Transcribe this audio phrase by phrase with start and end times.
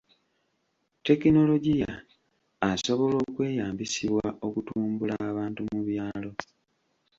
[1.05, 1.91] Tekinologiya
[2.69, 6.31] asobola okweyambisibwa okutumbula abantu mu byalo.